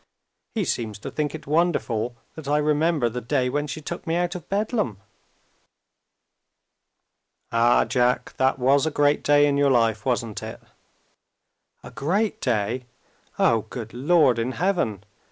[0.55, 4.15] He seems to think it wonderful that I remember the day when she took me
[4.15, 4.97] out of Bedlam!"
[7.51, 10.59] "Ah, Jack, that was a great day in your life, wasn't it?"
[11.83, 12.87] "A great day?
[13.37, 15.03] Oh, good Lord in Heaven!